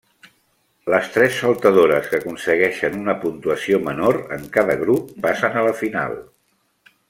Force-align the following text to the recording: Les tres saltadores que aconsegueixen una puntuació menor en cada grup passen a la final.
Les 0.93 1.09
tres 1.17 1.35
saltadores 1.41 2.09
que 2.13 2.19
aconsegueixen 2.21 2.97
una 3.03 3.15
puntuació 3.27 3.81
menor 3.91 4.21
en 4.39 4.49
cada 4.57 4.77
grup 4.83 5.13
passen 5.27 5.61
a 5.63 5.67
la 5.71 5.79
final. 5.85 6.21